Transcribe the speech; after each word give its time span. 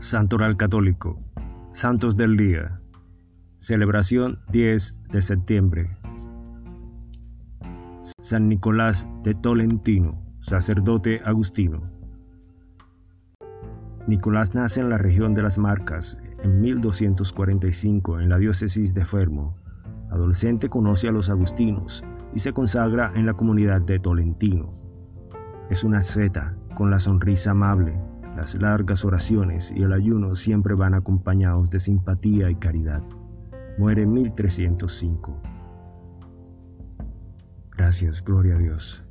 Santoral 0.00 0.56
Católico. 0.56 1.20
Santos 1.72 2.16
del 2.16 2.38
Día. 2.38 2.80
Celebración 3.58 4.38
10 4.50 4.94
de 5.10 5.20
septiembre. 5.20 5.90
San 8.22 8.48
Nicolás 8.48 9.06
de 9.24 9.34
Tolentino, 9.34 10.18
sacerdote 10.40 11.20
agustino. 11.26 11.82
Nicolás 14.06 14.54
nace 14.54 14.80
en 14.80 14.88
la 14.88 14.96
región 14.96 15.34
de 15.34 15.42
las 15.42 15.58
Marcas 15.58 16.16
en 16.42 16.62
1245 16.62 18.20
en 18.20 18.30
la 18.30 18.38
diócesis 18.38 18.94
de 18.94 19.04
Fermo. 19.04 19.54
Adolescente 20.10 20.70
conoce 20.70 21.08
a 21.08 21.12
los 21.12 21.28
agustinos 21.28 22.02
y 22.34 22.38
se 22.38 22.54
consagra 22.54 23.12
en 23.14 23.26
la 23.26 23.34
comunidad 23.34 23.82
de 23.82 23.98
Tolentino. 23.98 24.72
Es 25.68 25.84
una 25.84 26.00
zeta 26.00 26.56
con 26.74 26.90
la 26.90 26.98
sonrisa 26.98 27.50
amable, 27.50 28.00
las 28.36 28.54
largas 28.60 29.04
oraciones 29.04 29.72
y 29.74 29.82
el 29.82 29.92
ayuno 29.92 30.34
siempre 30.34 30.74
van 30.74 30.94
acompañados 30.94 31.70
de 31.70 31.78
simpatía 31.78 32.50
y 32.50 32.54
caridad. 32.54 33.02
Muere 33.78 34.02
en 34.02 34.12
1305. 34.12 35.40
Gracias, 37.76 38.22
gloria 38.22 38.56
a 38.56 38.58
Dios. 38.58 39.04